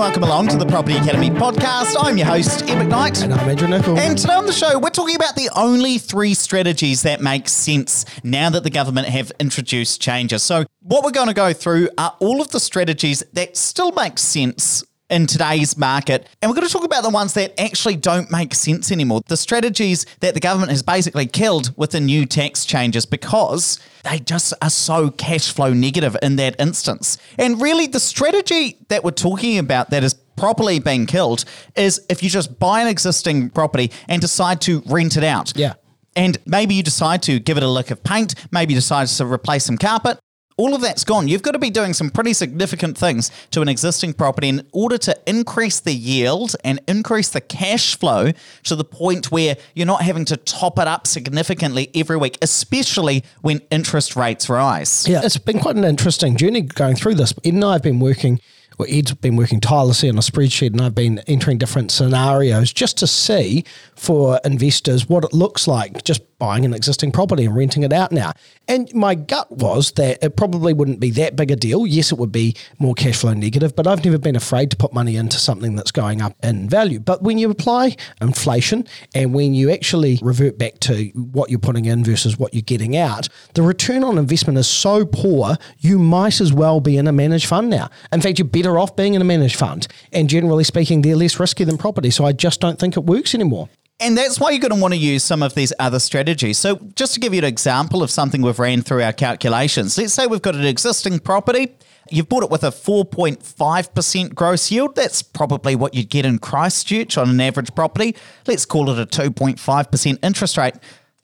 welcome 0.00 0.22
along 0.22 0.48
to 0.48 0.56
the 0.56 0.64
Property 0.64 0.96
Academy 0.96 1.28
podcast. 1.28 1.94
I'm 2.00 2.16
your 2.16 2.26
host, 2.26 2.62
Ed 2.62 2.82
McKnight. 2.82 3.22
And 3.22 3.34
I'm 3.34 3.46
Andrew 3.46 3.68
Nicol. 3.68 3.98
And 3.98 4.16
today 4.16 4.32
on 4.32 4.46
the 4.46 4.52
show, 4.52 4.78
we're 4.78 4.88
talking 4.88 5.14
about 5.14 5.36
the 5.36 5.50
only 5.54 5.98
three 5.98 6.32
strategies 6.32 7.02
that 7.02 7.20
make 7.20 7.50
sense 7.50 8.06
now 8.24 8.48
that 8.48 8.64
the 8.64 8.70
government 8.70 9.08
have 9.08 9.30
introduced 9.38 10.00
changes. 10.00 10.42
So, 10.42 10.64
what 10.80 11.04
we're 11.04 11.10
going 11.10 11.28
to 11.28 11.34
go 11.34 11.52
through 11.52 11.90
are 11.98 12.16
all 12.18 12.40
of 12.40 12.50
the 12.50 12.60
strategies 12.60 13.22
that 13.34 13.58
still 13.58 13.92
make 13.92 14.18
sense 14.18 14.82
in 15.10 15.26
today's 15.26 15.76
market. 15.76 16.28
And 16.40 16.50
we're 16.50 16.54
going 16.54 16.66
to 16.66 16.72
talk 16.72 16.84
about 16.84 17.02
the 17.02 17.10
ones 17.10 17.34
that 17.34 17.58
actually 17.60 17.96
don't 17.96 18.30
make 18.30 18.54
sense 18.54 18.90
anymore. 18.90 19.20
The 19.26 19.36
strategies 19.36 20.06
that 20.20 20.34
the 20.34 20.40
government 20.40 20.70
has 20.70 20.82
basically 20.82 21.26
killed 21.26 21.76
with 21.76 21.90
the 21.90 22.00
new 22.00 22.26
tax 22.26 22.64
changes 22.64 23.04
because 23.06 23.78
they 24.04 24.18
just 24.18 24.54
are 24.62 24.70
so 24.70 25.10
cash 25.10 25.52
flow 25.52 25.72
negative 25.72 26.16
in 26.22 26.36
that 26.36 26.58
instance. 26.60 27.18
And 27.38 27.60
really, 27.60 27.86
the 27.86 28.00
strategy 28.00 28.78
that 28.88 29.04
we're 29.04 29.10
talking 29.10 29.58
about 29.58 29.90
that 29.90 30.04
is 30.04 30.14
properly 30.36 30.78
being 30.78 31.06
killed 31.06 31.44
is 31.76 32.00
if 32.08 32.22
you 32.22 32.30
just 32.30 32.58
buy 32.58 32.80
an 32.80 32.88
existing 32.88 33.50
property 33.50 33.90
and 34.08 34.20
decide 34.22 34.60
to 34.62 34.82
rent 34.86 35.16
it 35.16 35.24
out. 35.24 35.52
Yeah. 35.56 35.74
And 36.16 36.38
maybe 36.46 36.74
you 36.74 36.82
decide 36.82 37.22
to 37.24 37.38
give 37.38 37.56
it 37.56 37.62
a 37.62 37.68
lick 37.68 37.90
of 37.90 38.02
paint, 38.02 38.34
maybe 38.50 38.72
you 38.74 38.78
decide 38.78 39.06
to 39.06 39.26
replace 39.26 39.64
some 39.64 39.78
carpet, 39.78 40.18
all 40.60 40.74
of 40.74 40.82
that's 40.82 41.04
gone. 41.04 41.26
You've 41.26 41.42
got 41.42 41.52
to 41.52 41.58
be 41.58 41.70
doing 41.70 41.94
some 41.94 42.10
pretty 42.10 42.34
significant 42.34 42.98
things 42.98 43.30
to 43.52 43.62
an 43.62 43.68
existing 43.68 44.12
property 44.12 44.48
in 44.48 44.66
order 44.72 44.98
to 44.98 45.18
increase 45.26 45.80
the 45.80 45.94
yield 45.94 46.54
and 46.62 46.80
increase 46.86 47.30
the 47.30 47.40
cash 47.40 47.96
flow 47.96 48.32
to 48.64 48.76
the 48.76 48.84
point 48.84 49.32
where 49.32 49.56
you're 49.74 49.86
not 49.86 50.02
having 50.02 50.26
to 50.26 50.36
top 50.36 50.78
it 50.78 50.86
up 50.86 51.06
significantly 51.06 51.90
every 51.94 52.18
week, 52.18 52.36
especially 52.42 53.24
when 53.40 53.62
interest 53.70 54.16
rates 54.16 54.50
rise. 54.50 55.08
Yeah, 55.08 55.22
it's 55.24 55.38
been 55.38 55.60
quite 55.60 55.76
an 55.76 55.84
interesting 55.84 56.36
journey 56.36 56.60
going 56.60 56.96
through 56.96 57.14
this. 57.14 57.32
Ed 57.42 57.54
and 57.54 57.64
I 57.64 57.72
have 57.72 57.82
been 57.82 57.98
working, 57.98 58.38
well, 58.76 58.88
Ed's 58.90 59.14
been 59.14 59.36
working 59.36 59.60
tirelessly 59.60 60.10
on 60.10 60.18
a 60.18 60.20
spreadsheet, 60.20 60.72
and 60.72 60.82
I've 60.82 60.94
been 60.94 61.20
entering 61.20 61.56
different 61.56 61.90
scenarios 61.90 62.70
just 62.70 62.98
to 62.98 63.06
see 63.06 63.64
for 64.00 64.40
investors 64.46 65.10
what 65.10 65.24
it 65.24 65.34
looks 65.34 65.68
like 65.68 66.02
just 66.04 66.22
buying 66.38 66.64
an 66.64 66.72
existing 66.72 67.12
property 67.12 67.44
and 67.44 67.54
renting 67.54 67.82
it 67.82 67.92
out 67.92 68.10
now. 68.10 68.32
And 68.66 68.92
my 68.94 69.14
gut 69.14 69.52
was 69.52 69.92
that 69.92 70.24
it 70.24 70.36
probably 70.36 70.72
wouldn't 70.72 70.98
be 70.98 71.10
that 71.10 71.36
big 71.36 71.50
a 71.50 71.56
deal. 71.56 71.86
Yes, 71.86 72.10
it 72.10 72.18
would 72.18 72.32
be 72.32 72.56
more 72.78 72.94
cash 72.94 73.18
flow 73.18 73.34
negative, 73.34 73.76
but 73.76 73.86
I've 73.86 74.02
never 74.02 74.16
been 74.16 74.36
afraid 74.36 74.70
to 74.70 74.76
put 74.78 74.94
money 74.94 75.16
into 75.16 75.36
something 75.36 75.76
that's 75.76 75.90
going 75.90 76.22
up 76.22 76.34
in 76.42 76.66
value. 76.66 76.98
But 76.98 77.22
when 77.22 77.36
you 77.36 77.50
apply 77.50 77.94
inflation 78.22 78.86
and 79.14 79.34
when 79.34 79.52
you 79.52 79.70
actually 79.70 80.18
revert 80.22 80.56
back 80.56 80.80
to 80.80 81.10
what 81.14 81.50
you're 81.50 81.58
putting 81.58 81.84
in 81.84 82.02
versus 82.02 82.38
what 82.38 82.54
you're 82.54 82.62
getting 82.62 82.96
out, 82.96 83.28
the 83.52 83.62
return 83.62 84.02
on 84.02 84.16
investment 84.16 84.58
is 84.58 84.66
so 84.66 85.04
poor, 85.04 85.58
you 85.78 85.98
might 85.98 86.40
as 86.40 86.54
well 86.54 86.80
be 86.80 86.96
in 86.96 87.06
a 87.06 87.12
managed 87.12 87.46
fund 87.46 87.68
now. 87.68 87.90
In 88.12 88.22
fact, 88.22 88.38
you're 88.38 88.48
better 88.48 88.78
off 88.78 88.96
being 88.96 89.12
in 89.12 89.20
a 89.20 89.26
managed 89.26 89.56
fund. 89.56 89.86
And 90.10 90.30
generally 90.30 90.64
speaking, 90.64 91.02
they're 91.02 91.16
less 91.16 91.38
risky 91.38 91.64
than 91.64 91.76
property. 91.76 92.08
So 92.08 92.24
I 92.24 92.32
just 92.32 92.62
don't 92.62 92.78
think 92.78 92.96
it 92.96 93.04
works 93.04 93.34
anymore. 93.34 93.68
And 94.00 94.16
that's 94.16 94.40
why 94.40 94.50
you're 94.50 94.60
going 94.60 94.74
to 94.74 94.80
want 94.80 94.94
to 94.94 94.98
use 94.98 95.22
some 95.22 95.42
of 95.42 95.54
these 95.54 95.74
other 95.78 95.98
strategies. 95.98 96.58
So, 96.58 96.76
just 96.94 97.14
to 97.14 97.20
give 97.20 97.34
you 97.34 97.38
an 97.38 97.44
example 97.44 98.02
of 98.02 98.10
something 98.10 98.40
we've 98.40 98.58
ran 98.58 98.80
through 98.80 99.02
our 99.02 99.12
calculations, 99.12 99.98
let's 99.98 100.14
say 100.14 100.26
we've 100.26 100.40
got 100.40 100.54
an 100.54 100.64
existing 100.64 101.18
property. 101.18 101.76
You've 102.10 102.28
bought 102.28 102.42
it 102.42 102.50
with 102.50 102.64
a 102.64 102.70
4.5% 102.70 104.34
gross 104.34 104.70
yield. 104.70 104.96
That's 104.96 105.22
probably 105.22 105.76
what 105.76 105.94
you'd 105.94 106.08
get 106.08 106.24
in 106.24 106.38
Christchurch 106.38 107.18
on 107.18 107.28
an 107.28 107.40
average 107.40 107.74
property. 107.74 108.16
Let's 108.46 108.64
call 108.64 108.90
it 108.90 108.98
a 108.98 109.06
2.5% 109.06 110.18
interest 110.24 110.56
rate. 110.56 110.74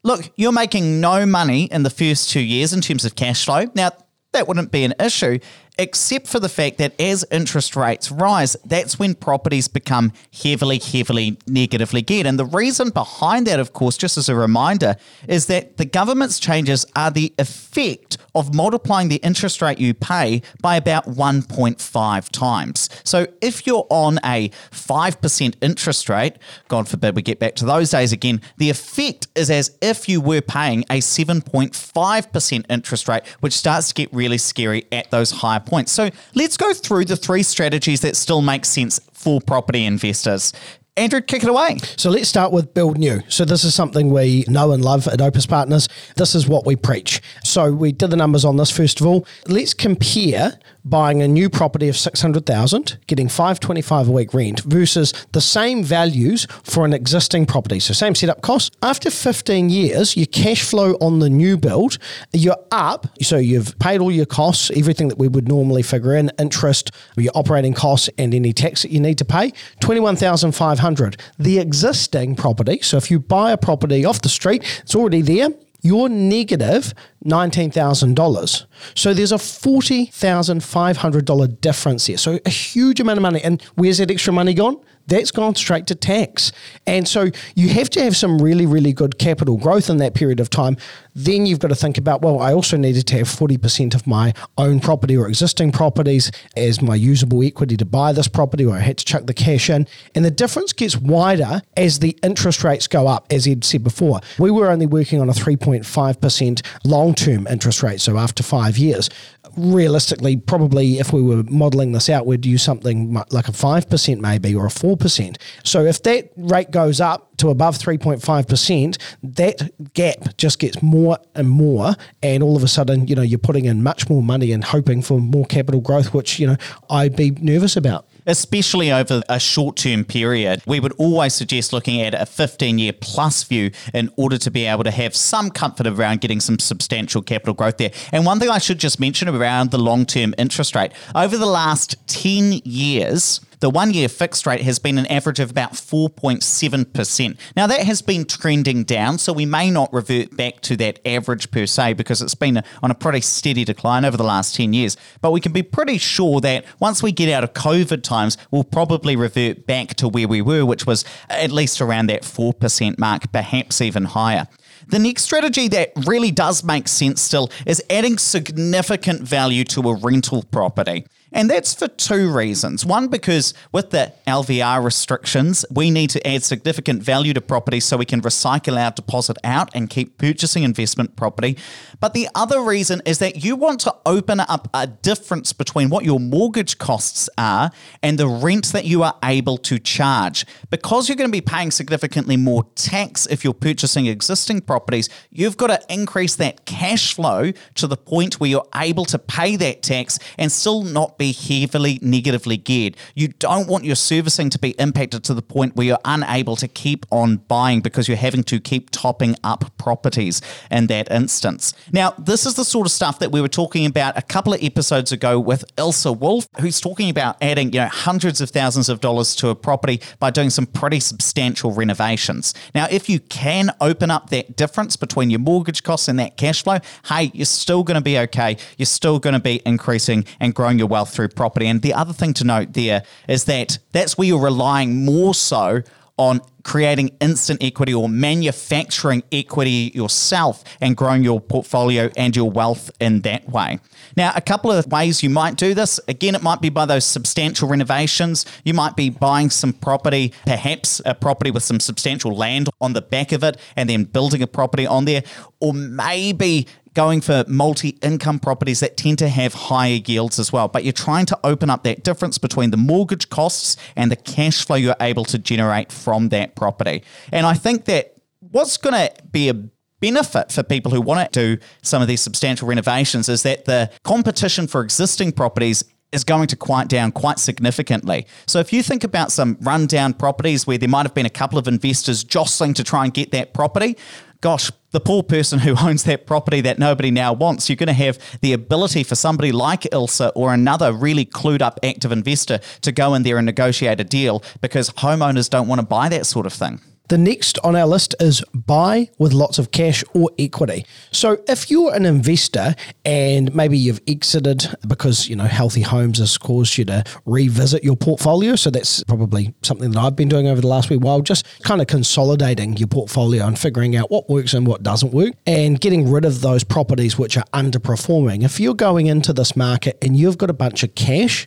Look, 0.05 0.31
you're 0.37 0.53
making 0.53 1.01
no 1.01 1.27
money 1.27 1.65
in 1.65 1.83
the 1.83 1.91
first 1.91 2.31
two 2.31 2.41
years 2.41 2.73
in 2.73 2.83
terms 2.83 3.05
of 3.05 3.17
cash 3.17 3.45
flow. 3.45 3.65
Now, 3.75 3.91
that 4.33 4.47
wouldn't 4.47 4.71
be 4.71 4.85
an 4.85 4.95
issue 5.01 5.39
except 5.79 6.27
for 6.27 6.41
the 6.41 6.49
fact 6.49 6.79
that 6.79 6.99
as 7.01 7.25
interest 7.31 7.77
rates 7.77 8.11
rise, 8.11 8.57
that's 8.65 8.99
when 8.99 9.15
properties 9.15 9.69
become 9.69 10.13
heavily, 10.43 10.79
heavily 10.79 11.39
negatively 11.47 12.03
geared. 12.03 12.27
And 12.27 12.39
the 12.39 12.47
reason 12.47 12.91
behind 12.91 13.47
that, 13.47 13.61
of 13.61 13.73
course, 13.73 13.97
just 13.97 14.17
as 14.17 14.29
a 14.29 14.35
reminder, 14.35 14.97
is 15.29 15.47
that 15.47 15.77
the 15.77 15.85
government's 15.85 16.39
changes 16.39 16.87
are 16.95 17.11
the 17.11 17.33
effect 17.39 18.17
of 18.35 18.55
multiplying 18.55 19.09
the 19.09 19.17
interest 19.17 19.63
rate 19.63 19.79
you 19.79 19.95
pay 19.95 20.43
by 20.61 20.77
about 20.77 21.07
1.5 21.07 22.29
times. 22.31 22.91
So 23.03 23.27
if 23.41 23.67
you're 23.67 23.87
on 23.89 24.19
a 24.25 24.51
5% 24.71 25.55
interest 25.63 26.09
rate, 26.09 26.35
God 26.69 26.87
forbid 26.89 27.17
we 27.17 27.23
get 27.23 27.39
back 27.39 27.55
to 27.57 27.65
those 27.65 27.91
days 27.91 28.13
again, 28.13 28.41
the 28.59 28.71
effect 28.71 29.29
is 29.35 29.51
as 29.51 29.77
if 29.81 30.09
you 30.09 30.21
were 30.21 30.43
paying 30.43 30.85
a 30.91 30.99
7.5% 30.99 32.65
interest 32.69 33.09
rate, 33.09 33.27
which 33.41 33.55
starts 33.55 33.89
to 33.89 33.95
get 33.95 34.13
really 34.13 34.39
scary 34.39 34.87
at 34.93 35.11
those 35.11 35.31
high 35.67 35.71
points. 35.71 35.93
So 35.93 36.11
let's 36.35 36.57
go 36.57 36.73
through 36.73 37.07
the 37.07 37.17
three 37.17 37.43
strategies 37.43 38.01
that 38.01 38.17
still 38.17 38.43
make 38.43 38.65
sense 38.65 39.01
for 39.13 39.41
property 39.41 39.85
investors. 39.85 40.53
Andrew, 40.99 41.21
kick 41.21 41.43
it 41.43 41.51
away. 41.51 41.77
So 41.97 42.09
let's 42.09 42.27
start 42.27 42.53
with 42.53 42.73
build 42.73 42.97
new. 42.97 43.21
So 43.29 43.45
this 43.45 43.65
is 43.65 43.75
something 43.75 44.11
we 44.11 44.47
know 44.49 44.73
and 44.73 44.83
love 44.83 45.07
at 45.09 45.21
Opes 45.21 45.45
Partners. 45.45 45.89
This 46.17 46.35
is 46.35 46.49
what 46.49 46.65
we 46.65 46.75
preach. 46.75 47.21
So 47.45 47.71
we 47.71 47.93
did 47.93 48.09
the 48.09 48.17
numbers 48.17 48.47
on 48.47 48.57
this 48.57 48.71
first 48.71 49.01
of 49.01 49.07
all. 49.07 49.27
Let's 49.47 49.75
compare 49.75 50.59
buying 50.89 51.21
a 51.21 51.29
new 51.29 51.51
property 51.51 51.89
of 51.89 51.97
600,000, 51.97 52.99
getting 53.07 53.29
525 53.29 54.09
a 54.09 54.13
week 54.13 54.33
rent 54.33 54.61
versus 54.61 55.13
the 55.33 55.41
same 55.41 55.83
values 55.83 56.47
for 56.63 56.85
an 56.85 56.93
existing 56.93 57.45
property. 57.45 57.81
So 57.81 57.93
same 57.93 58.15
setup 58.15 58.41
cost. 58.41 58.77
After 58.83 59.11
15 59.11 59.69
years, 59.69 60.17
your 60.17 60.27
cash 60.27 60.63
flow 60.63 60.93
on 61.01 61.19
the 61.19 61.29
new 61.29 61.57
build, 61.57 61.99
you're 62.33 62.57
up. 62.71 63.09
So 63.21 63.37
you've 63.37 63.79
paid 63.79 64.01
all 64.01 64.13
your 64.13 64.27
costs, 64.27 64.71
everything 64.75 65.09
that 65.09 65.19
we 65.19 65.29
would 65.29 65.49
normally 65.49 65.83
figure 65.83 66.15
in, 66.15 66.31
interest, 66.39 66.91
your 67.17 67.33
operating 67.35 67.75
costs 67.75 68.09
and 68.17 68.33
any 68.33 68.53
tax 68.53 68.83
that 68.83 68.93
you 68.93 69.01
need 69.01 69.19
to 69.19 69.25
pay, 69.25 69.53
21,500. 69.81 71.21
The 71.39 71.59
existing 71.59 72.37
property, 72.37 72.81
so 72.81 72.97
if 72.97 73.11
you 73.11 73.19
buy 73.19 73.51
a 73.51 73.57
property 73.57 74.05
off 74.05 74.23
the 74.23 74.29
street, 74.29 74.63
it's 74.83 74.95
already 74.95 75.23
there, 75.23 75.49
you're 75.83 76.09
negative 76.09 76.95
$19,000. 77.25 78.67
So 78.95 79.15
there's 79.15 79.33
a 79.33 79.37
$40,500 79.37 81.61
difference 81.61 82.07
here. 82.07 82.19
So 82.19 82.39
a 82.45 82.51
huge 82.51 83.01
amount 83.01 83.19
of 83.19 83.23
money. 83.23 83.41
And 83.43 83.61
where's 83.75 83.99
that 83.99 84.11
extra 84.11 84.33
money 84.33 84.55
gone? 84.55 84.79
That's 85.07 85.31
gone 85.31 85.55
straight 85.55 85.87
to 85.89 85.95
tax. 85.95 86.53
And 86.87 87.07
so 87.07 87.31
you 87.55 87.69
have 87.71 87.91
to 87.91 88.03
have 88.03 88.17
some 88.17 88.39
really, 88.39 88.67
really 88.67 88.93
good 88.93 89.19
capital 89.19 89.57
growth 89.57 89.89
in 89.89 89.99
that 89.99 90.15
period 90.15 90.41
of 90.41 90.51
time. 90.51 90.77
Then 91.15 91.47
you've 91.47 91.61
got 91.61 91.69
to 91.69 91.75
think 91.75 91.97
about, 91.97 92.23
well, 92.23 92.41
I 92.41 92.53
also 92.53 92.77
needed 92.77 93.07
to 93.09 93.19
have 93.19 93.27
40% 93.27 93.95
of 93.95 94.07
my 94.07 94.35
own 94.59 94.81
property 94.81 95.17
or 95.17 95.29
existing 95.29 95.73
properties 95.73 96.31
as 96.57 96.83
my 96.83 96.95
usable 96.95 97.43
equity 97.43 97.77
to 97.79 97.85
buy 97.85 98.13
this 98.13 98.29
property, 98.29 98.67
or 98.67 98.77
I 98.77 98.81
had 98.81 98.99
to 98.99 99.05
chuck 99.05 99.27
the 99.27 99.35
cash 99.35 99.71
in. 99.71 99.87
And 100.15 100.25
the 100.25 100.31
difference 100.31 100.73
gets 100.73 100.97
wider 100.97 101.63
as 101.77 102.01
the 102.01 102.19
interest 102.23 102.65
rates 102.65 102.87
go 102.87 103.07
up, 103.07 103.27
as 103.31 103.47
Ed 103.47 103.65
said 103.65 103.83
before. 103.83 104.21
We 104.39 104.51
were 104.51 104.71
only 104.71 104.87
working 104.87 105.21
on 105.21 105.31
a 105.31 105.33
3.5% 105.33 106.67
long 106.85 107.15
term 107.15 107.47
interest 107.47 107.83
rate, 107.83 108.01
so 108.01 108.19
after 108.19 108.43
five 108.43 108.77
years. 108.77 109.09
Realistically, 109.57 110.37
probably 110.37 110.99
if 110.99 111.13
we 111.13 111.23
were 111.23 111.43
modeling 111.45 111.93
this 111.93 112.09
out, 112.11 112.27
we'd 112.27 112.45
use 112.45 112.63
something 112.63 113.15
like 113.31 113.49
a 113.49 113.53
5% 113.53 114.21
maybe 114.21 114.55
or 114.55 114.67
a 114.67 114.71
4%. 114.71 115.37
So 115.65 115.85
if 115.85 116.03
that 116.03 116.31
rate 116.37 116.71
goes 116.71 117.01
up 117.01 117.37
to 117.39 117.49
above 117.49 117.79
3.5%, 117.79 118.99
that 119.23 119.95
gap 119.95 120.37
just 120.37 120.59
gets 120.59 120.83
more 120.83 121.19
and 121.35 121.49
more. 121.49 121.95
And 122.23 122.43
all 122.43 122.57
of 122.57 122.63
a 122.63 122.69
sudden, 122.69 123.09
you 123.09 123.15
know, 123.15 123.23
you're 123.23 123.39
putting 123.39 123.65
in 123.65 123.83
much 123.83 124.09
more 124.09 124.23
money 124.23 124.53
and 124.53 124.63
hoping 124.63 125.01
for 125.03 125.21
more 125.21 125.47
capital 125.47 125.81
growth, 125.81 126.13
which, 126.13 126.39
you 126.39 126.47
know, 126.47 126.57
I'd 126.91 127.17
be 127.17 127.31
nervous 127.31 127.77
about 127.77 128.07
especially 128.27 128.93
over 128.93 129.23
a 129.29 129.39
short 129.39 129.77
term 129.77 130.05
period. 130.05 130.63
We 130.67 130.81
would 130.81 130.93
always 130.99 131.35
suggest 131.35 131.73
looking 131.73 132.01
at 132.01 132.15
a 132.15 132.27
15 132.27 132.79
year 132.79 132.93
plus 132.93 133.45
view 133.45 133.71
in 133.95 134.11
order 134.17 134.39
to 134.39 134.51
be 134.51 134.67
able 134.67 134.85
to 134.85 134.91
have 134.91 135.15
some 135.15 135.51
comfort 135.51 135.87
around 135.87 136.21
getting 136.21 136.41
some 136.41 136.59
substantial 136.59 137.23
capital 137.23 137.55
growth 137.55 137.79
there. 137.79 137.93
And 138.13 138.27
one 138.27 138.39
thing 138.39 138.51
I 138.51 138.59
should 138.59 138.79
just 138.79 139.01
mention 139.01 139.29
around 139.29 139.71
the 139.71 139.79
long 139.79 140.07
term 140.07 140.35
interest 140.39 140.75
rate 140.75 140.93
over 141.15 141.37
the 141.37 141.47
last 141.47 141.97
10 142.09 142.61
years, 142.65 143.41
the 143.61 143.71
one 143.71 143.93
year 143.93 144.09
fixed 144.09 144.47
rate 144.47 144.63
has 144.63 144.79
been 144.79 144.99
an 144.99 145.07
average 145.07 145.41
of 145.41 145.51
about 145.51 145.73
4.7%. 145.73 147.39
Now, 147.57 147.67
that 147.67 147.81
has 147.81 148.03
been 148.03 148.25
trending 148.25 148.85
down, 148.85 149.19
so 149.19 149.33
we 149.33 149.47
may 149.47 149.71
not 149.71 149.93
revert 149.93 150.37
back 150.37 150.61
to 150.63 150.77
that 150.77 151.01
average 151.07 151.51
per 151.51 151.67
se 151.67 151.95
because 151.95 152.21
it's 152.21 152.35
been 152.35 152.63
on 152.83 152.91
a 152.91 152.95
pretty 152.95 153.21
steady 153.21 153.65
decline 153.65 154.05
over 154.05 154.17
the 154.17 154.25
last 154.25 154.55
10 154.57 154.73
years. 154.73 154.97
But 155.21 155.33
we 155.33 155.41
can 155.41 155.53
be 155.53 155.63
pretty 155.63 155.99
sure 155.99 156.41
that 156.41 156.65
once 156.81 157.03
we 157.03 157.13
get 157.13 157.33
out 157.33 157.45
of 157.45 157.55
COVID 157.55 158.03
times, 158.03 158.37
we'll 158.51 158.65
probably 158.65 159.17
revert 159.17 159.67
back 159.67 159.95
to 159.97 160.09
where 160.09 160.29
we 160.29 160.43
were, 160.43 160.65
which 160.65 160.87
was 160.87 161.05
at 161.31 161.51
least 161.51 161.81
around 161.81 162.09
that 162.09 162.23
4% 162.23 162.99
mark, 162.99 163.33
perhaps 163.33 163.81
even 163.81 164.05
higher. 164.05 164.47
The 164.89 164.99
next 165.01 165.23
strategy 165.23 165.67
that 165.69 165.93
really 166.07 166.31
does 166.31 166.63
make 166.63 166.87
sense 166.87 167.21
still 167.21 167.51
is 167.67 167.83
adding 167.91 168.19
significant 168.19 169.23
value 169.23 169.65
to 169.65 169.81
a 169.89 169.97
rental 169.97 170.45
property. 170.45 171.07
And 171.33 171.51
that's 171.51 171.75
for 171.75 171.89
two 171.89 172.33
reasons. 172.33 172.87
One, 172.87 173.09
because 173.09 173.53
with 173.73 173.91
the 173.91 174.13
LVR 174.27 174.83
restrictions, 174.83 175.65
we 175.71 175.91
need 175.91 176.11
to 176.11 176.27
add 176.27 176.45
significant 176.45 177.03
value 177.03 177.35
to 177.35 177.41
properties 177.41 177.85
so 177.85 177.97
we 177.97 178.05
can 178.05 178.23
recycle 178.23 178.79
our 178.79 178.93
deposit 178.93 179.37
out 179.43 179.71
and 179.75 179.91
keep 179.91 180.19
purchasing 180.19 180.63
investment 180.63 181.17
property. 181.17 181.59
But 182.01 182.15
the 182.15 182.29
other 182.35 182.61
reason 182.61 183.03
is 183.05 183.19
that 183.19 183.45
you 183.45 183.57
want 183.57 183.81
to 183.81 183.95
open 184.07 184.41
up 184.41 184.69
a 184.73 184.87
difference 184.87 185.53
between 185.53 185.91
what 185.91 186.05
your 186.05 186.21
mortgage 186.21 186.79
costs 186.79 187.29
are 187.37 187.71
and 188.03 188.19
the 188.19 188.29
rent 188.29 188.73
that 188.73 188.85
you 188.85 189.03
are 189.03 189.17
able 189.25 189.59
to 189.59 189.79
charge. 189.79 190.47
Because 190.71 191.09
you're 191.09 191.17
going 191.17 191.29
to 191.29 191.33
be 191.33 191.41
paying 191.41 191.71
significantly 191.71 192.37
more 192.37 192.65
tax 192.77 193.27
if 193.27 193.43
you're 193.43 193.53
purchasing 193.53 194.07
existing 194.07 194.61
properties, 194.61 195.09
you've 195.31 195.57
got 195.57 195.69
to 195.69 195.81
increase 195.93 196.37
that 196.37 196.67
cash 196.67 197.15
flow 197.15 197.53
to 197.75 197.87
the 197.87 197.97
point 197.97 198.39
where 198.39 198.49
you're 198.49 198.69
able 198.75 199.05
to 199.07 199.19
pay 199.19 199.57
that 199.57 199.83
tax 199.83 200.19
and 200.39 200.53
still 200.53 200.83
not 200.83 201.16
be 201.19 201.33
heavily 201.33 201.99
negatively 202.03 202.57
geared. 202.57 202.97
You 203.15 203.29
don't 203.29 203.69
want 203.69 203.85
your 203.85 203.97
servicing 203.97 204.51
to 204.51 204.59
be 204.59 204.71
impacted 204.79 205.25
to 205.25 205.35
the 205.35 205.43
point 205.43 205.77
where 205.77 205.87
you're 205.87 205.99
unable 206.05 206.57
to 206.57 206.69
keep 206.69 207.07
on 207.11 207.39
buying 207.49 207.81
because 207.81 208.09
you're 208.09 208.17
having 208.17 208.43
to 208.45 208.61
keep 208.61 208.91
topping 208.91 209.37
up 209.45 209.77
properties 209.79 210.41
in 210.71 210.87
that 210.89 211.11
instance. 211.11 211.75
Now, 211.93 212.15
this 212.19 212.47
is 212.47 212.55
the 212.55 212.65
sort 212.65 212.87
of 212.87 212.93
stuff 212.93 213.19
that 213.19 213.33
we 213.33 213.41
were 213.41 213.49
talking 213.49 213.87
about 213.87 214.17
a 214.17 214.23
couple 214.23 214.53
of 214.53 214.63
episodes 214.63 215.13
ago 215.13 215.39
with 215.39 215.65
Ilse 215.79 216.07
Wolf, 216.07 216.49
who's 216.61 216.81
talking 216.81 217.11
about 217.11 217.37
adding, 217.41 217.73
you 217.73 217.81
know, 217.81 217.89
hundreds 217.89 218.41
of 218.41 218.51
thousands 218.51 218.89
of 218.89 219.01
dollars 219.01 219.35
to 219.37 219.49
a 219.49 219.55
property 219.55 220.01
by 220.19 220.31
doing 220.31 220.51
some 220.51 220.67
pretty 220.67 221.01
substantial 221.01 221.73
renovations. 221.73 222.55
Now, 222.75 222.87
if 222.91 223.09
you 223.09 223.21
can 223.21 223.71
open 223.81 224.11
up 224.11 224.31
that 224.31 224.57
difference 224.57 224.97
between 224.97 225.31
your 225.31 225.41
mortgage 225.41 225.83
costs 225.83 226.09
and 226.09 226.19
that 226.19 226.37
cash 226.37 226.63
flow, 226.63 226.79
hey, 227.09 227.31
you're 227.35 227.47
still 227.47 227.83
going 227.83 227.97
to 227.97 228.01
be 228.01 228.19
okay. 228.19 228.57
You're 228.77 228.87
still 228.87 229.19
going 229.19 229.35
to 229.35 229.41
be 229.41 229.63
increasing 229.65 230.25
and 230.41 230.55
growing 230.55 230.79
your 230.79 230.89
wealth 231.07 231.15
through 231.15 231.29
property. 231.29 231.67
And 231.67 231.83
the 231.83 231.95
other 231.95 232.13
thing 232.13 232.35
to 232.35 232.45
note 232.45 232.73
there 232.73 233.03
is 233.29 233.45
that 233.45 233.79
that's 233.93 234.19
where 234.19 234.27
you're 234.27 234.43
relying 234.43 235.05
more 235.05 235.35
so 235.35 235.83
on 236.19 236.41
creating 236.65 237.11
instant 237.21 237.63
equity 237.63 237.93
or 237.93 238.09
manufacturing 238.09 239.23
equity 239.31 239.93
yourself 239.95 240.65
and 240.81 240.97
growing 240.97 241.23
your 241.23 241.41
portfolio 241.41 242.11
and 242.17 242.35
your 242.35 242.51
wealth 242.51 242.91
in 243.01 243.21
that 243.21 243.47
way. 243.51 243.79
Now, 244.17 244.33
a 244.35 244.41
couple 244.41 244.73
of 244.73 244.87
ways 244.87 245.23
you 245.23 245.29
might 245.29 245.57
do 245.57 245.75
this. 245.75 246.01
Again, 246.09 246.35
it 246.35 246.43
might 246.43 246.63
be 246.63 246.71
by 246.71 246.87
those 246.87 247.05
substantial 247.05 247.69
renovations. 247.69 248.47
You 248.65 248.73
might 248.73 248.97
be 248.97 249.11
buying 249.11 249.51
some 249.51 249.75
property, 249.75 250.33
perhaps 250.47 251.03
a 251.05 251.15
property 251.15 251.51
with 251.51 251.63
some 251.63 251.81
substantial 251.81 252.35
land 252.35 252.71
on 252.81 252.95
the 252.95 253.03
back 253.03 253.33
of 253.33 253.45
it, 253.45 253.59
and 253.77 253.91
then 253.91 254.05
building 254.05 254.43
a 254.43 254.47
property 254.47 254.87
on 254.87 255.05
there. 255.05 255.23
Or 255.61 255.75
maybe 255.75 256.67
going 256.97 257.21
for 257.21 257.45
multi 257.47 257.91
income 258.03 258.41
properties 258.41 258.81
that 258.81 258.97
tend 258.97 259.19
to 259.19 259.29
have 259.29 259.53
higher 259.53 260.01
yields 260.05 260.39
as 260.39 260.51
well. 260.51 260.67
But 260.67 260.83
you're 260.83 260.93
trying 260.93 261.27
to 261.27 261.39
open 261.45 261.69
up 261.69 261.85
that 261.85 262.03
difference 262.03 262.39
between 262.39 262.71
the 262.71 262.79
mortgage 262.79 263.29
costs 263.29 263.77
and 263.95 264.11
the 264.11 264.17
cash 264.17 264.65
flow 264.65 264.77
you're 264.77 264.97
able 265.01 265.27
to 265.27 265.39
generate 265.39 265.93
from 265.93 266.31
that 266.31 266.57
property. 266.57 267.05
And 267.31 267.47
I 267.47 267.53
think 267.53 267.85
that 267.85 268.15
what's 268.41 268.79
going 268.79 268.95
to 268.95 269.23
be 269.31 269.51
a 269.51 269.55
benefit 270.01 270.51
for 270.51 270.63
people 270.63 270.91
who 270.91 271.01
want 271.01 271.33
to 271.33 271.57
do 271.57 271.63
some 271.83 272.01
of 272.01 272.09
these 272.09 272.23
substantial 272.23 272.67
renovations 272.67 273.29
is 273.29 273.43
that 273.43 273.67
the 273.67 273.91
competition 274.03 274.67
for 274.67 274.81
existing 274.83 275.33
properties 275.33 275.85
is 276.13 276.25
going 276.25 276.47
to 276.49 276.57
quiet 276.57 276.89
down 276.89 277.13
quite 277.13 277.39
significantly. 277.39 278.27
So 278.47 278.59
if 278.59 278.73
you 278.73 278.83
think 278.83 279.05
about 279.05 279.33
some 279.33 279.59
rundown 279.61 280.15
properties 280.15 280.67
where 280.67 280.79
there 280.79 280.89
might 280.89 281.05
have 281.05 281.15
been 281.15 281.27
a 281.27 281.31
couple 281.31 281.59
of 281.59 281.69
investors 281.69 282.25
jostling 282.25 282.75
to 282.75 282.85
try 282.85 283.05
and 283.05 283.13
get 283.13 283.33
that 283.33 283.53
property, 283.53 283.97
gosh, 284.41 284.71
the 284.97 285.01
poor 285.01 285.23
person 285.23 285.59
who 285.59 285.77
owns 285.87 286.05
that 286.05 286.25
property 286.25 286.63
that 286.63 286.79
nobody 286.79 287.11
now 287.11 287.31
wants, 287.31 287.69
you're 287.69 287.77
going 287.77 287.87
to 287.87 287.93
have 287.93 288.19
the 288.41 288.55
ability 288.55 289.05
for 289.05 289.15
somebody 289.15 289.53
like 289.53 289.87
Ilse 289.93 290.23
or 290.35 290.55
another 290.55 290.91
really 290.91 291.27
clued 291.27 291.61
up 291.61 291.79
active 291.83 292.13
investor 292.13 292.61
to 292.81 292.93
go 292.93 293.13
in 293.13 293.23
there 293.23 293.37
and 293.37 293.45
negotiate 293.45 294.01
a 294.01 294.05
deal 294.05 294.43
because 294.63 294.89
homeowners 294.89 295.51
don't 295.51 295.69
want 295.69 295.83
to 295.83 295.87
buy 295.87 296.09
that 296.09 296.25
sort 296.25 296.47
of 296.47 296.55
thing. 296.55 296.81
The 297.09 297.19
next 297.19 297.59
on 297.63 297.77
our 297.77 297.87
list 297.87 298.17
is 298.19 298.43
buy 298.53 299.11
with 299.19 299.33
lots 299.33 299.59
of 299.59 299.71
cash 299.71 300.03
or 300.13 300.31
equity. 300.39 300.85
So 301.13 301.39
if 301.49 301.71
you're 301.71 301.95
an 301.95 302.05
investor 302.05 302.75
and 303.05 303.55
maybe 303.55 303.79
you've 303.79 304.01
exited 304.09 304.75
because, 304.89 305.29
you 305.29 305.37
know, 305.37 305.45
healthy 305.45 305.83
homes 305.83 306.19
has 306.19 306.37
caused 306.37 306.79
you 306.79 306.85
to 306.87 307.05
revisit 307.25 307.85
your 307.85 307.97
portfolio. 307.97 308.57
So 308.57 308.71
that's 308.71 309.05
probably 309.05 309.55
something 309.63 309.93
that 309.93 310.01
I've 310.01 310.17
been 310.17 310.29
doing 310.29 310.49
over 310.49 310.61
the 310.61 310.67
last 310.67 310.91
week 310.91 311.01
while, 311.01 311.21
just 311.21 311.47
kind 311.63 311.81
of 311.81 311.87
consolidating 311.87 312.77
your 312.77 312.89
portfolio 312.89 313.47
and 313.47 313.57
figuring 313.57 313.95
out 313.95 314.11
what 314.11 314.29
works 314.29 314.53
and 314.53 314.67
what 314.67 314.83
doesn't 314.83 315.13
work 315.13 315.35
and 315.47 315.81
getting 315.81 316.11
rid 316.11 316.25
of 316.25 316.41
those 316.41 316.65
properties 316.65 317.17
which 317.17 317.37
are 317.37 317.45
underperforming. 317.53 318.43
If 318.43 318.59
you're 318.59 318.75
going 318.75 319.07
into 319.07 319.33
this 319.33 319.55
market 319.55 319.97
and 320.03 320.17
you've 320.17 320.39
got 320.39 320.51
a 320.51 320.55
bunch 320.55 320.83
of 320.83 320.95
cash, 320.97 321.47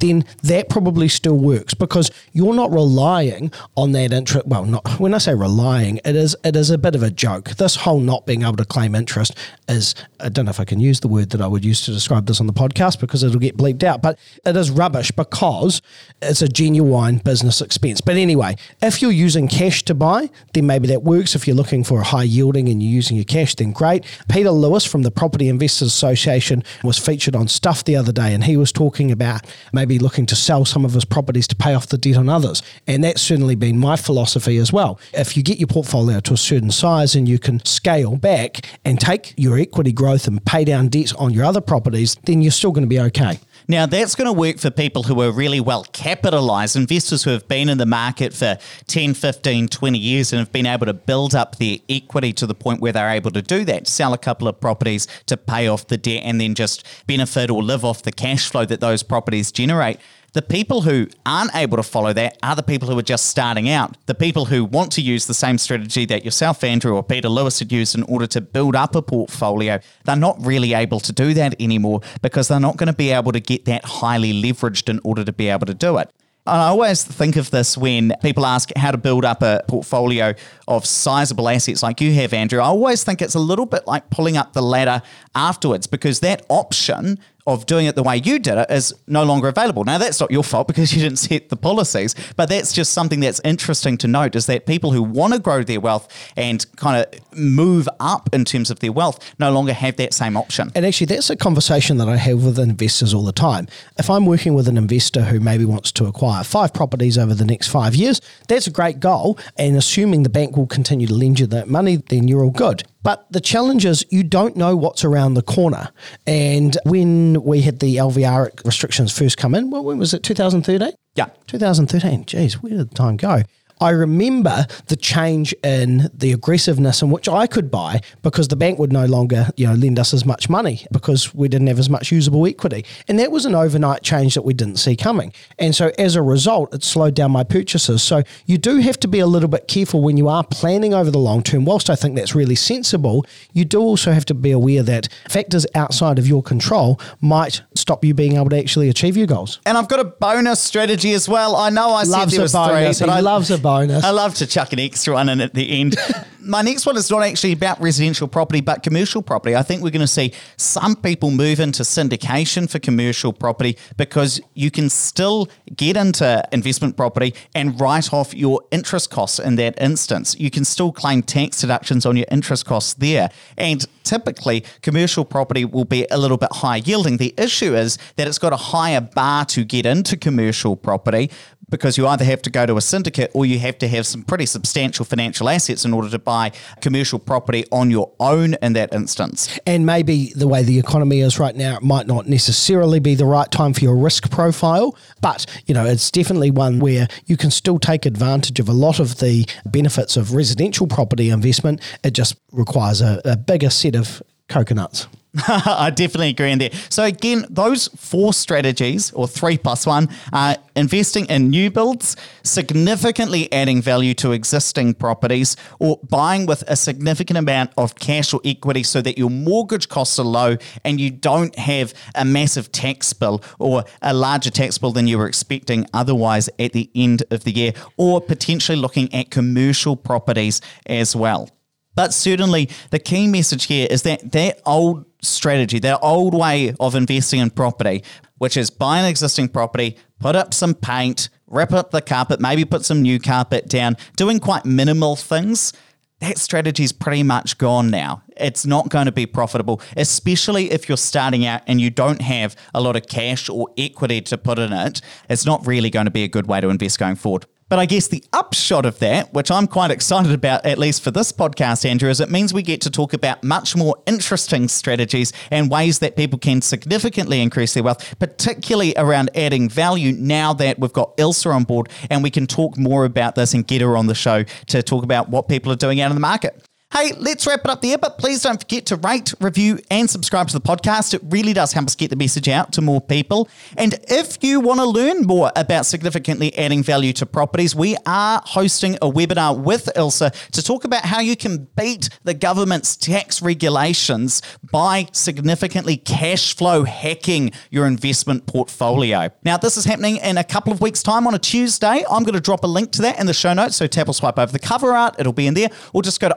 then 0.00 0.24
that 0.42 0.68
probably 0.68 1.08
still 1.08 1.38
works 1.38 1.74
because 1.74 2.10
you're 2.32 2.54
not 2.54 2.72
relying 2.72 3.52
on 3.76 3.92
that 3.92 4.12
interest. 4.12 4.46
Well, 4.46 4.64
not 4.64 4.98
when 4.98 5.14
I 5.14 5.18
say 5.18 5.34
relying, 5.34 6.00
it 6.04 6.16
is 6.16 6.36
it 6.44 6.56
is 6.56 6.70
a 6.70 6.78
bit 6.78 6.94
of 6.94 7.02
a 7.02 7.10
joke. 7.10 7.50
This 7.50 7.76
whole 7.76 8.00
not 8.00 8.26
being 8.26 8.42
able 8.42 8.56
to 8.56 8.64
claim 8.64 8.94
interest 8.94 9.36
is 9.68 9.94
I 10.18 10.28
don't 10.28 10.46
know 10.46 10.50
if 10.50 10.60
I 10.60 10.64
can 10.64 10.80
use 10.80 11.00
the 11.00 11.08
word 11.08 11.30
that 11.30 11.40
I 11.40 11.46
would 11.46 11.64
use 11.64 11.82
to 11.82 11.92
describe 11.92 12.26
this 12.26 12.40
on 12.40 12.46
the 12.46 12.52
podcast 12.52 13.00
because 13.00 13.22
it'll 13.22 13.40
get 13.40 13.56
bleeped 13.56 13.84
out, 13.84 14.02
but 14.02 14.18
it 14.44 14.56
is 14.56 14.70
rubbish 14.70 15.10
because 15.12 15.82
it's 16.20 16.42
a 16.42 16.48
genuine 16.48 17.18
business 17.18 17.60
expense. 17.60 18.00
But 18.00 18.16
anyway, 18.16 18.56
if 18.82 19.00
you're 19.02 19.10
using 19.10 19.48
cash 19.48 19.82
to 19.84 19.94
buy, 19.94 20.30
then 20.54 20.66
maybe 20.66 20.88
that 20.88 21.02
works. 21.02 21.34
If 21.34 21.46
you're 21.46 21.56
looking 21.56 21.84
for 21.84 22.00
a 22.00 22.04
high 22.04 22.24
yielding 22.24 22.68
and 22.68 22.82
you're 22.82 22.92
using 22.92 23.16
your 23.16 23.24
cash, 23.24 23.54
then 23.54 23.72
great. 23.72 24.04
Peter 24.28 24.50
Lewis 24.50 24.84
from 24.84 25.02
the 25.02 25.10
Property 25.10 25.48
Investors 25.48 25.88
Association 25.88 26.62
was 26.82 26.98
featured 26.98 27.36
on 27.36 27.48
Stuff 27.48 27.84
the 27.84 27.96
other 27.96 28.12
day, 28.12 28.34
and 28.34 28.44
he 28.44 28.56
was 28.56 28.72
talking 28.72 29.10
about 29.10 29.46
maybe 29.72 29.89
be 29.90 29.98
looking 29.98 30.26
to 30.26 30.36
sell 30.36 30.64
some 30.64 30.84
of 30.84 30.94
his 30.94 31.04
properties 31.04 31.46
to 31.48 31.56
pay 31.56 31.74
off 31.74 31.88
the 31.88 31.98
debt 31.98 32.16
on 32.16 32.28
others. 32.28 32.62
And 32.86 33.02
that's 33.04 33.20
certainly 33.20 33.56
been 33.56 33.78
my 33.78 33.96
philosophy 33.96 34.56
as 34.56 34.72
well. 34.72 34.98
If 35.12 35.36
you 35.36 35.42
get 35.42 35.58
your 35.58 35.66
portfolio 35.66 36.20
to 36.20 36.34
a 36.34 36.36
certain 36.36 36.70
size 36.70 37.14
and 37.14 37.28
you 37.28 37.38
can 37.38 37.64
scale 37.64 38.16
back 38.16 38.66
and 38.84 39.00
take 39.00 39.34
your 39.36 39.58
equity 39.58 39.92
growth 39.92 40.26
and 40.26 40.44
pay 40.44 40.64
down 40.64 40.88
debts 40.88 41.12
on 41.14 41.34
your 41.34 41.44
other 41.44 41.60
properties, 41.60 42.16
then 42.24 42.40
you're 42.40 42.52
still 42.52 42.70
going 42.70 42.84
to 42.84 42.88
be 42.88 43.00
okay. 43.00 43.38
Now, 43.68 43.86
that's 43.86 44.14
going 44.14 44.26
to 44.26 44.32
work 44.32 44.58
for 44.58 44.70
people 44.70 45.04
who 45.04 45.20
are 45.22 45.30
really 45.30 45.60
well 45.60 45.84
capitalized, 45.92 46.76
investors 46.76 47.24
who 47.24 47.30
have 47.30 47.46
been 47.48 47.68
in 47.68 47.78
the 47.78 47.86
market 47.86 48.32
for 48.32 48.58
10, 48.86 49.14
15, 49.14 49.68
20 49.68 49.98
years 49.98 50.32
and 50.32 50.38
have 50.38 50.52
been 50.52 50.66
able 50.66 50.86
to 50.86 50.94
build 50.94 51.34
up 51.34 51.56
their 51.56 51.78
equity 51.88 52.32
to 52.34 52.46
the 52.46 52.54
point 52.54 52.80
where 52.80 52.92
they're 52.92 53.10
able 53.10 53.30
to 53.30 53.42
do 53.42 53.64
that, 53.64 53.86
sell 53.86 54.12
a 54.12 54.18
couple 54.18 54.48
of 54.48 54.60
properties 54.60 55.06
to 55.26 55.36
pay 55.36 55.68
off 55.68 55.86
the 55.86 55.96
debt 55.96 56.22
and 56.24 56.40
then 56.40 56.54
just 56.54 56.86
benefit 57.06 57.50
or 57.50 57.62
live 57.62 57.84
off 57.84 58.02
the 58.02 58.12
cash 58.12 58.50
flow 58.50 58.64
that 58.64 58.80
those 58.80 59.02
properties 59.02 59.52
generate. 59.52 59.98
The 60.32 60.42
people 60.42 60.82
who 60.82 61.08
aren't 61.26 61.56
able 61.56 61.76
to 61.76 61.82
follow 61.82 62.12
that 62.12 62.38
are 62.40 62.54
the 62.54 62.62
people 62.62 62.88
who 62.88 62.96
are 62.96 63.02
just 63.02 63.26
starting 63.26 63.68
out. 63.68 63.96
The 64.06 64.14
people 64.14 64.44
who 64.44 64.64
want 64.64 64.92
to 64.92 65.00
use 65.00 65.26
the 65.26 65.34
same 65.34 65.58
strategy 65.58 66.04
that 66.04 66.24
yourself, 66.24 66.62
Andrew, 66.62 66.94
or 66.94 67.02
Peter 67.02 67.28
Lewis 67.28 67.58
had 67.58 67.72
used 67.72 67.96
in 67.96 68.04
order 68.04 68.28
to 68.28 68.40
build 68.40 68.76
up 68.76 68.94
a 68.94 69.02
portfolio, 69.02 69.80
they're 70.04 70.14
not 70.14 70.36
really 70.40 70.72
able 70.72 71.00
to 71.00 71.12
do 71.12 71.34
that 71.34 71.60
anymore 71.60 72.00
because 72.22 72.46
they're 72.46 72.60
not 72.60 72.76
going 72.76 72.86
to 72.86 72.92
be 72.92 73.10
able 73.10 73.32
to 73.32 73.40
get 73.40 73.64
that 73.64 73.84
highly 73.84 74.32
leveraged 74.32 74.88
in 74.88 75.00
order 75.02 75.24
to 75.24 75.32
be 75.32 75.48
able 75.48 75.66
to 75.66 75.74
do 75.74 75.98
it. 75.98 76.08
I 76.46 76.68
always 76.68 77.02
think 77.04 77.36
of 77.36 77.50
this 77.50 77.76
when 77.76 78.14
people 78.22 78.46
ask 78.46 78.70
how 78.76 78.90
to 78.92 78.98
build 78.98 79.24
up 79.24 79.42
a 79.42 79.62
portfolio 79.68 80.34
of 80.66 80.86
sizable 80.86 81.48
assets 81.48 81.82
like 81.82 82.00
you 82.00 82.14
have, 82.14 82.32
Andrew. 82.32 82.60
I 82.60 82.64
always 82.64 83.04
think 83.04 83.20
it's 83.20 83.34
a 83.34 83.40
little 83.40 83.66
bit 83.66 83.86
like 83.86 84.08
pulling 84.10 84.36
up 84.36 84.52
the 84.54 84.62
ladder 84.62 85.02
afterwards 85.34 85.86
because 85.86 86.20
that 86.20 86.46
option 86.48 87.18
of 87.46 87.66
doing 87.66 87.86
it 87.86 87.94
the 87.94 88.02
way 88.02 88.16
you 88.16 88.38
did 88.38 88.58
it 88.58 88.70
is 88.70 88.94
no 89.06 89.24
longer 89.24 89.48
available. 89.48 89.84
Now, 89.84 89.98
that's 89.98 90.20
not 90.20 90.30
your 90.30 90.44
fault 90.44 90.68
because 90.68 90.92
you 90.94 91.02
didn't 91.02 91.18
set 91.30 91.48
the 91.48 91.56
policies, 91.56 92.14
but 92.36 92.48
that's 92.48 92.72
just 92.72 92.92
something 92.92 93.20
that's 93.20 93.40
interesting 93.44 93.96
to 93.98 94.08
note 94.08 94.36
is 94.36 94.46
that 94.46 94.66
people 94.66 94.92
who 94.92 95.02
want 95.02 95.32
to 95.34 95.38
grow 95.38 95.62
their 95.62 95.80
wealth 95.80 96.08
and 96.36 96.64
kind 96.76 97.04
of 97.04 97.36
move 97.36 97.88
up 97.98 98.28
in 98.32 98.44
terms 98.44 98.70
of 98.70 98.80
their 98.80 98.92
wealth 98.92 99.34
no 99.38 99.50
longer 99.50 99.72
have 99.72 99.96
that 99.96 100.14
same 100.14 100.36
option. 100.36 100.70
And 100.74 100.84
actually, 100.86 101.06
that's 101.06 101.30
a 101.30 101.36
conversation 101.36 101.98
that 101.98 102.08
I 102.08 102.16
have 102.16 102.44
with 102.44 102.58
investors 102.58 103.14
all 103.14 103.24
the 103.24 103.32
time. 103.32 103.68
If 103.98 104.10
I'm 104.10 104.26
working 104.26 104.54
with 104.54 104.68
an 104.68 104.76
investor 104.76 105.22
who 105.22 105.40
maybe 105.40 105.64
wants 105.64 105.92
to 105.92 106.06
acquire 106.06 106.44
five 106.44 106.72
properties 106.72 107.18
over 107.18 107.34
the 107.34 107.44
next 107.44 107.68
five 107.68 107.94
years, 107.94 108.20
that's 108.48 108.66
a 108.66 108.70
great 108.70 109.00
goal. 109.00 109.38
And 109.56 109.76
assuming 109.76 110.22
the 110.22 110.28
bank 110.28 110.56
will 110.56 110.66
continue 110.66 111.06
to 111.06 111.14
lend 111.14 111.40
you 111.40 111.46
that 111.48 111.68
money, 111.68 111.96
then 111.96 112.28
you're 112.28 112.44
all 112.44 112.50
good. 112.50 112.84
But 113.02 113.26
the 113.30 113.40
challenge 113.40 113.84
is 113.84 114.04
you 114.10 114.22
don't 114.22 114.56
know 114.56 114.76
what's 114.76 115.04
around 115.04 115.34
the 115.34 115.42
corner. 115.42 115.90
And 116.26 116.76
when 116.84 117.42
we 117.42 117.62
had 117.62 117.80
the 117.80 117.96
LVR 117.96 118.64
restrictions 118.64 119.16
first 119.16 119.38
come 119.38 119.54
in, 119.54 119.70
well, 119.70 119.84
when 119.84 119.98
was 119.98 120.12
it, 120.12 120.22
2013? 120.22 120.92
Yeah. 121.14 121.26
2013. 121.46 122.24
Geez, 122.26 122.62
where 122.62 122.76
did 122.76 122.90
the 122.90 122.94
time 122.94 123.16
go? 123.16 123.42
I 123.80 123.90
remember 123.90 124.66
the 124.86 124.96
change 124.96 125.54
in 125.64 126.10
the 126.12 126.32
aggressiveness 126.32 127.00
in 127.02 127.10
which 127.10 127.28
I 127.28 127.46
could 127.46 127.70
buy 127.70 128.00
because 128.22 128.48
the 128.48 128.56
bank 128.56 128.78
would 128.78 128.92
no 128.92 129.06
longer, 129.06 129.48
you 129.56 129.66
know, 129.66 129.74
lend 129.74 129.98
us 129.98 130.12
as 130.12 130.24
much 130.26 130.48
money 130.50 130.86
because 130.92 131.34
we 131.34 131.48
didn't 131.48 131.68
have 131.68 131.78
as 131.78 131.88
much 131.88 132.12
usable 132.12 132.46
equity. 132.46 132.84
And 133.08 133.18
that 133.18 133.32
was 133.32 133.46
an 133.46 133.54
overnight 133.54 134.02
change 134.02 134.34
that 134.34 134.42
we 134.42 134.52
didn't 134.52 134.76
see 134.76 134.96
coming. 134.96 135.32
And 135.58 135.74
so 135.74 135.92
as 135.98 136.14
a 136.14 136.22
result, 136.22 136.74
it 136.74 136.84
slowed 136.84 137.14
down 137.14 137.30
my 137.30 137.42
purchases. 137.42 138.02
So 138.02 138.22
you 138.44 138.58
do 138.58 138.78
have 138.78 138.98
to 139.00 139.08
be 139.08 139.18
a 139.18 139.26
little 139.26 139.48
bit 139.48 139.66
careful 139.66 140.02
when 140.02 140.16
you 140.18 140.28
are 140.28 140.44
planning 140.44 140.92
over 140.92 141.10
the 141.10 141.18
long 141.18 141.42
term. 141.42 141.64
Whilst 141.64 141.88
I 141.88 141.94
think 141.96 142.16
that's 142.16 142.34
really 142.34 142.54
sensible, 142.56 143.24
you 143.54 143.64
do 143.64 143.80
also 143.80 144.12
have 144.12 144.26
to 144.26 144.34
be 144.34 144.50
aware 144.50 144.82
that 144.82 145.08
factors 145.30 145.66
outside 145.74 146.18
of 146.18 146.26
your 146.28 146.42
control 146.42 147.00
might 147.22 147.62
stop 147.74 148.04
you 148.04 148.12
being 148.12 148.36
able 148.36 148.50
to 148.50 148.58
actually 148.58 148.90
achieve 148.90 149.16
your 149.16 149.26
goals. 149.26 149.58
And 149.64 149.78
I've 149.78 149.88
got 149.88 150.00
a 150.00 150.04
bonus 150.04 150.60
strategy 150.60 151.12
as 151.14 151.28
well. 151.30 151.56
I 151.56 151.70
know 151.70 151.88
I 151.92 152.02
Loves 152.02 152.10
said 152.10 152.28
there 152.30 152.40
a 152.40 152.42
was 152.42 152.52
bonus. 152.52 152.98
three, 152.98 153.06
but 153.06 153.12
He 153.12 153.18
I 153.18 153.20
loves 153.20 153.50
a 153.50 153.56
bonus. 153.56 153.69
I 154.04 154.10
love 154.10 154.34
to 154.36 154.46
chuck 154.46 154.72
an 154.72 154.78
extra 154.78 155.14
one 155.14 155.28
in 155.28 155.40
at 155.40 155.54
the 155.54 155.80
end. 155.80 155.96
My 156.42 156.62
next 156.62 156.86
one 156.86 156.96
is 156.96 157.10
not 157.10 157.22
actually 157.22 157.52
about 157.52 157.80
residential 157.80 158.26
property, 158.26 158.62
but 158.62 158.82
commercial 158.82 159.20
property. 159.22 159.54
I 159.54 159.62
think 159.62 159.82
we're 159.82 159.90
going 159.90 160.00
to 160.00 160.06
see 160.06 160.32
some 160.56 160.96
people 160.96 161.30
move 161.30 161.60
into 161.60 161.82
syndication 161.82 162.68
for 162.68 162.78
commercial 162.78 163.32
property 163.32 163.76
because 163.98 164.40
you 164.54 164.70
can 164.70 164.88
still 164.88 165.48
get 165.76 165.98
into 165.98 166.42
investment 166.50 166.96
property 166.96 167.34
and 167.54 167.78
write 167.78 168.12
off 168.12 168.34
your 168.34 168.62
interest 168.70 169.10
costs 169.10 169.38
in 169.38 169.56
that 169.56 169.80
instance. 169.80 170.34
You 170.38 170.50
can 170.50 170.64
still 170.64 170.92
claim 170.92 171.22
tax 171.22 171.60
deductions 171.60 172.06
on 172.06 172.16
your 172.16 172.26
interest 172.30 172.64
costs 172.64 172.94
there. 172.94 173.28
And 173.58 173.84
typically, 174.02 174.64
commercial 174.80 175.26
property 175.26 175.66
will 175.66 175.84
be 175.84 176.06
a 176.10 176.16
little 176.16 176.38
bit 176.38 176.52
higher 176.52 176.80
yielding. 176.80 177.18
The 177.18 177.34
issue 177.36 177.74
is 177.74 177.98
that 178.16 178.26
it's 178.26 178.38
got 178.38 178.54
a 178.54 178.56
higher 178.56 179.02
bar 179.02 179.44
to 179.46 179.64
get 179.64 179.84
into 179.84 180.16
commercial 180.16 180.74
property 180.74 181.30
because 181.70 181.96
you 181.96 182.06
either 182.06 182.24
have 182.24 182.42
to 182.42 182.50
go 182.50 182.66
to 182.66 182.76
a 182.76 182.80
syndicate 182.80 183.30
or 183.34 183.46
you 183.46 183.58
have 183.58 183.78
to 183.78 183.88
have 183.88 184.06
some 184.06 184.22
pretty 184.22 184.46
substantial 184.46 185.04
financial 185.04 185.48
assets 185.48 185.84
in 185.84 185.94
order 185.94 186.10
to 186.10 186.18
buy 186.18 186.52
commercial 186.80 187.18
property 187.18 187.64
on 187.72 187.90
your 187.90 188.10
own 188.20 188.54
in 188.60 188.72
that 188.74 188.92
instance. 188.92 189.58
And 189.66 189.86
maybe 189.86 190.32
the 190.34 190.48
way 190.48 190.62
the 190.62 190.78
economy 190.78 191.20
is 191.20 191.38
right 191.38 191.56
now, 191.56 191.76
it 191.76 191.82
might 191.82 192.06
not 192.06 192.28
necessarily 192.28 193.00
be 193.00 193.14
the 193.14 193.26
right 193.26 193.50
time 193.50 193.72
for 193.72 193.80
your 193.80 193.96
risk 193.96 194.30
profile, 194.30 194.96
but 195.20 195.46
you 195.66 195.74
know, 195.74 195.84
it's 195.84 196.10
definitely 196.10 196.50
one 196.50 196.80
where 196.80 197.08
you 197.26 197.36
can 197.36 197.50
still 197.50 197.78
take 197.78 198.06
advantage 198.06 198.60
of 198.60 198.68
a 198.68 198.72
lot 198.72 198.98
of 198.98 199.18
the 199.18 199.46
benefits 199.64 200.16
of 200.16 200.34
residential 200.34 200.86
property 200.86 201.30
investment. 201.30 201.80
It 202.02 202.12
just 202.12 202.36
requires 202.52 203.00
a, 203.00 203.20
a 203.24 203.36
bigger 203.36 203.70
set 203.70 203.94
of 203.94 204.22
coconuts. 204.48 205.06
I 205.46 205.90
definitely 205.90 206.30
agree 206.30 206.50
in 206.50 206.58
there. 206.58 206.72
So 206.88 207.04
again, 207.04 207.46
those 207.48 207.86
four 207.88 208.32
strategies, 208.32 209.12
or 209.12 209.28
three 209.28 209.58
plus 209.58 209.86
one, 209.86 210.08
are 210.32 210.56
investing 210.74 211.26
in 211.26 211.50
new 211.50 211.70
builds, 211.70 212.16
significantly 212.42 213.52
adding 213.52 213.80
value 213.80 214.12
to 214.14 214.32
existing 214.32 214.94
properties, 214.94 215.56
or 215.78 216.00
buying 216.08 216.46
with 216.46 216.64
a 216.66 216.74
significant 216.74 217.38
amount 217.38 217.70
of 217.78 217.94
cash 217.94 218.34
or 218.34 218.40
equity 218.44 218.82
so 218.82 219.00
that 219.02 219.18
your 219.18 219.30
mortgage 219.30 219.88
costs 219.88 220.18
are 220.18 220.24
low 220.24 220.56
and 220.84 221.00
you 221.00 221.10
don't 221.10 221.56
have 221.56 221.94
a 222.16 222.24
massive 222.24 222.72
tax 222.72 223.12
bill 223.12 223.40
or 223.60 223.84
a 224.02 224.12
larger 224.12 224.50
tax 224.50 224.78
bill 224.78 224.90
than 224.90 225.06
you 225.06 225.16
were 225.16 225.28
expecting 225.28 225.86
otherwise 225.94 226.48
at 226.58 226.72
the 226.72 226.90
end 226.96 227.22
of 227.30 227.44
the 227.44 227.52
year, 227.52 227.72
or 227.96 228.20
potentially 228.20 228.76
looking 228.76 229.12
at 229.14 229.30
commercial 229.30 229.94
properties 229.94 230.60
as 230.86 231.14
well. 231.14 231.48
But 231.94 232.14
certainly, 232.14 232.68
the 232.90 232.98
key 232.98 233.26
message 233.26 233.66
here 233.66 233.86
is 233.90 234.02
that 234.02 234.32
that 234.32 234.60
old 234.64 235.04
strategy, 235.22 235.78
that 235.80 235.98
old 236.02 236.34
way 236.34 236.74
of 236.80 236.94
investing 236.94 237.40
in 237.40 237.50
property, 237.50 238.04
which 238.38 238.56
is 238.56 238.70
buy 238.70 239.00
an 239.00 239.04
existing 239.04 239.48
property, 239.48 239.96
put 240.18 240.36
up 240.36 240.54
some 240.54 240.74
paint, 240.74 241.28
rip 241.46 241.72
up 241.72 241.90
the 241.90 242.00
carpet, 242.00 242.40
maybe 242.40 242.64
put 242.64 242.84
some 242.84 243.02
new 243.02 243.18
carpet 243.18 243.68
down, 243.68 243.96
doing 244.16 244.38
quite 244.38 244.64
minimal 244.64 245.16
things. 245.16 245.72
That 246.20 246.38
strategy 246.38 246.84
is 246.84 246.92
pretty 246.92 247.22
much 247.22 247.56
gone 247.56 247.90
now. 247.90 248.22
It's 248.36 248.66
not 248.66 248.90
going 248.90 249.06
to 249.06 249.12
be 249.12 249.26
profitable, 249.26 249.80
especially 249.96 250.70
if 250.70 250.88
you're 250.88 250.98
starting 250.98 251.46
out 251.46 251.62
and 251.66 251.80
you 251.80 251.90
don't 251.90 252.20
have 252.20 252.54
a 252.74 252.80
lot 252.80 252.94
of 252.94 253.06
cash 253.06 253.48
or 253.48 253.68
equity 253.76 254.20
to 254.22 254.36
put 254.38 254.58
in 254.58 254.72
it. 254.72 255.00
It's 255.30 255.46
not 255.46 255.66
really 255.66 255.88
going 255.88 256.04
to 256.04 256.10
be 256.10 256.24
a 256.24 256.28
good 256.28 256.46
way 256.46 256.60
to 256.60 256.68
invest 256.68 256.98
going 256.98 257.16
forward. 257.16 257.46
But 257.70 257.78
I 257.78 257.86
guess 257.86 258.08
the 258.08 258.24
upshot 258.32 258.84
of 258.84 258.98
that, 258.98 259.32
which 259.32 259.48
I'm 259.48 259.68
quite 259.68 259.92
excited 259.92 260.32
about, 260.32 260.66
at 260.66 260.76
least 260.76 261.04
for 261.04 261.12
this 261.12 261.30
podcast, 261.30 261.88
Andrew, 261.88 262.10
is 262.10 262.18
it 262.18 262.28
means 262.28 262.52
we 262.52 262.62
get 262.62 262.80
to 262.80 262.90
talk 262.90 263.12
about 263.12 263.44
much 263.44 263.76
more 263.76 263.96
interesting 264.06 264.66
strategies 264.66 265.32
and 265.52 265.70
ways 265.70 266.00
that 266.00 266.16
people 266.16 266.36
can 266.36 266.62
significantly 266.62 267.40
increase 267.40 267.72
their 267.74 267.84
wealth, 267.84 268.18
particularly 268.18 268.92
around 268.96 269.30
adding 269.36 269.68
value 269.68 270.10
now 270.10 270.52
that 270.52 270.80
we've 270.80 270.92
got 270.92 271.14
Ilse 271.16 271.46
on 271.46 271.62
board 271.62 271.88
and 272.10 272.24
we 272.24 272.30
can 272.30 272.48
talk 272.48 272.76
more 272.76 273.04
about 273.04 273.36
this 273.36 273.54
and 273.54 273.64
get 273.64 273.82
her 273.82 273.96
on 273.96 274.08
the 274.08 274.16
show 274.16 274.42
to 274.66 274.82
talk 274.82 275.04
about 275.04 275.28
what 275.28 275.46
people 275.46 275.70
are 275.70 275.76
doing 275.76 276.00
out 276.00 276.10
in 276.10 276.16
the 276.16 276.20
market. 276.20 276.60
Hey, 276.92 277.12
let's 277.18 277.46
wrap 277.46 277.60
it 277.60 277.70
up 277.70 277.82
there, 277.82 277.98
but 277.98 278.18
please 278.18 278.42
don't 278.42 278.58
forget 278.58 278.86
to 278.86 278.96
rate, 278.96 279.32
review, 279.40 279.78
and 279.92 280.10
subscribe 280.10 280.48
to 280.48 280.58
the 280.58 280.60
podcast. 280.60 281.14
It 281.14 281.20
really 281.22 281.52
does 281.52 281.72
help 281.72 281.86
us 281.86 281.94
get 281.94 282.10
the 282.10 282.16
message 282.16 282.48
out 282.48 282.72
to 282.72 282.80
more 282.80 283.00
people. 283.00 283.48
And 283.76 283.94
if 284.08 284.42
you 284.42 284.58
want 284.58 284.80
to 284.80 284.86
learn 284.86 285.22
more 285.22 285.52
about 285.54 285.86
significantly 285.86 286.52
adding 286.58 286.82
value 286.82 287.12
to 287.12 287.26
properties, 287.26 287.76
we 287.76 287.96
are 288.06 288.42
hosting 288.44 288.96
a 288.96 289.08
webinar 289.08 289.56
with 289.56 289.88
Ilse 289.94 290.32
to 290.50 290.62
talk 290.64 290.84
about 290.84 291.04
how 291.04 291.20
you 291.20 291.36
can 291.36 291.68
beat 291.76 292.08
the 292.24 292.34
government's 292.34 292.96
tax 292.96 293.40
regulations 293.40 294.42
by 294.72 295.06
significantly 295.12 295.96
cash 295.96 296.56
flow 296.56 296.82
hacking 296.82 297.52
your 297.70 297.86
investment 297.86 298.46
portfolio. 298.46 299.30
Now, 299.44 299.56
this 299.58 299.76
is 299.76 299.84
happening 299.84 300.16
in 300.16 300.38
a 300.38 300.44
couple 300.44 300.72
of 300.72 300.80
weeks' 300.80 301.04
time 301.04 301.28
on 301.28 301.36
a 301.36 301.38
Tuesday. 301.38 302.04
I'm 302.10 302.24
going 302.24 302.34
to 302.34 302.40
drop 302.40 302.64
a 302.64 302.66
link 302.66 302.90
to 302.92 303.02
that 303.02 303.20
in 303.20 303.26
the 303.26 303.32
show 303.32 303.54
notes. 303.54 303.76
So 303.76 303.86
tap 303.86 304.08
or 304.08 304.12
swipe 304.12 304.40
over 304.40 304.50
the 304.50 304.58
cover 304.58 304.92
art, 304.92 305.14
it'll 305.20 305.32
be 305.32 305.46
in 305.46 305.54
there, 305.54 305.68
or 305.92 306.02
just 306.02 306.18
go 306.18 306.28
to 306.28 306.36